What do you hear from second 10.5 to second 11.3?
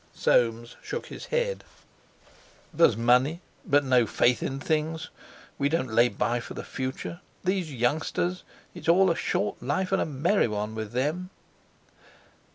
with them."